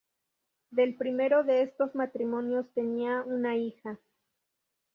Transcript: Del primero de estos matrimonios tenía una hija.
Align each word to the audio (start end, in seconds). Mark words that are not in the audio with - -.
Del 0.71 0.95
primero 0.95 1.43
de 1.43 1.61
estos 1.61 1.93
matrimonios 1.93 2.65
tenía 2.73 3.21
una 3.21 3.55
hija. 3.55 3.99